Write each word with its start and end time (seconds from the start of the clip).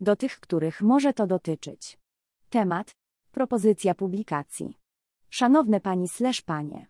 do 0.00 0.16
tych, 0.16 0.40
których 0.40 0.82
może 0.82 1.12
to 1.12 1.26
dotyczyć. 1.26 1.98
Temat: 2.50 2.90
propozycja 3.32 3.94
publikacji. 3.94 4.76
Szanowne 5.30 5.80
pani 5.80 6.08
slash 6.08 6.42
panie. 6.42 6.86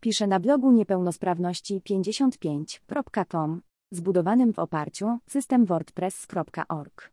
Piszę 0.00 0.26
na 0.26 0.40
blogu 0.40 0.72
niepełnosprawności55.com, 0.72 3.60
zbudowanym 3.90 4.52
w 4.52 4.58
oparciu 4.58 5.18
system 5.26 5.64
wordpress.org. 5.64 7.12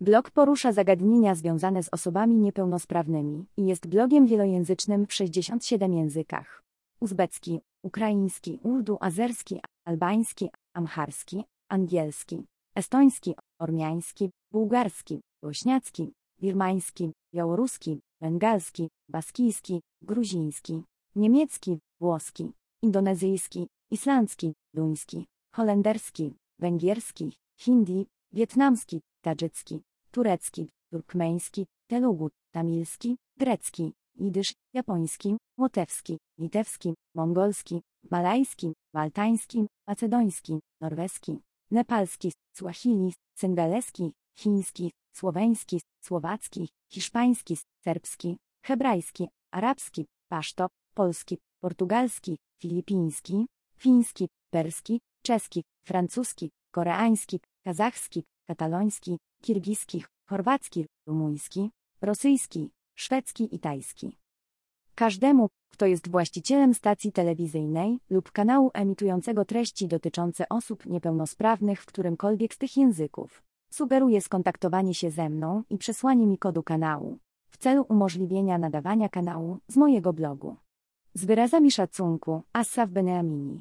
Blog 0.00 0.30
porusza 0.30 0.72
zagadnienia 0.72 1.34
związane 1.34 1.82
z 1.82 1.88
osobami 1.92 2.36
niepełnosprawnymi 2.36 3.46
i 3.56 3.66
jest 3.66 3.86
blogiem 3.86 4.26
wielojęzycznym 4.26 5.06
w 5.06 5.14
67 5.14 5.94
językach. 5.94 6.62
Uzbecki, 7.00 7.60
ukraiński, 7.82 8.60
urdu, 8.62 8.96
azerski, 9.00 9.60
albański, 9.84 10.50
amharski, 10.72 11.44
angielski, 11.68 12.46
estoński, 12.78 13.34
ormiański, 13.58 14.30
bułgarski, 14.52 15.20
bośniacki, 15.42 16.12
birmański, 16.40 17.12
białoruski, 17.34 18.00
bengalski, 18.20 18.88
baskijski, 19.08 19.80
gruziński, 20.02 20.82
niemiecki, 21.16 21.78
włoski, 22.00 22.52
indonezyjski, 22.82 23.66
islandzki, 23.90 24.54
duński, 24.74 25.26
holenderski, 25.54 26.34
węgierski, 26.58 27.32
hindi, 27.64 28.06
wietnamski, 28.32 29.00
tadżycki, 29.24 29.82
turecki, 30.10 30.70
turkmeński, 30.90 31.66
telugu, 31.90 32.28
tamilski, 32.52 33.16
grecki, 33.36 33.92
jidysz, 34.20 34.52
japoński, 34.74 35.36
łotewski, 35.60 36.18
litewski, 36.38 36.94
mongolski, 37.14 37.80
malajski, 38.10 38.72
maltański, 38.94 39.66
macedoński, 39.88 40.60
norweski, 40.80 41.38
nepalski, 41.70 42.32
swahili, 42.58 43.12
syngaleski, 43.34 44.12
chiński, 44.34 44.92
słoweński, 45.12 45.80
słowacki, 46.04 46.68
hiszpański, 46.92 47.56
serbski, 47.84 48.36
hebrajski, 48.62 49.28
arabski, 49.50 50.06
paszto, 50.28 50.66
polski, 50.94 51.38
portugalski, 51.60 52.38
filipiński, 52.60 53.46
fiński, 53.76 54.28
perski, 54.50 55.00
czeski, 55.22 55.64
francuski, 55.84 56.50
koreański, 56.70 57.40
kazachski, 57.64 58.24
kataloński, 58.46 59.18
kirgiski, 59.42 60.04
chorwacki, 60.28 60.86
rumuński, 61.06 61.70
rosyjski, 62.02 62.70
szwedzki 62.94 63.54
i 63.54 63.58
tajski. 63.58 64.16
Każdemu, 64.94 65.48
kto 65.78 65.86
jest 65.86 66.10
właścicielem 66.10 66.74
stacji 66.74 67.12
telewizyjnej 67.12 67.98
lub 68.10 68.32
kanału 68.32 68.70
emitującego 68.74 69.44
treści 69.44 69.88
dotyczące 69.88 70.48
osób 70.48 70.86
niepełnosprawnych 70.86 71.82
w 71.82 71.86
którymkolwiek 71.86 72.54
z 72.54 72.58
tych 72.58 72.76
języków, 72.76 73.42
sugeruję 73.70 74.20
skontaktowanie 74.20 74.94
się 74.94 75.10
ze 75.10 75.28
mną 75.28 75.62
i 75.70 75.78
przesłanie 75.78 76.26
mi 76.26 76.38
kodu 76.38 76.62
kanału 76.62 77.18
w 77.50 77.56
celu 77.56 77.86
umożliwienia 77.88 78.58
nadawania 78.58 79.08
kanału 79.08 79.58
z 79.68 79.76
mojego 79.76 80.12
blogu. 80.12 80.56
Z 81.14 81.24
wyrazami 81.24 81.70
szacunku, 81.70 82.42
Assaf 82.52 82.90
Beneamini. 82.90 83.60